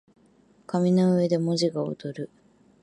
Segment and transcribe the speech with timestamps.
[0.65, 2.31] 紙の上で文字が躍る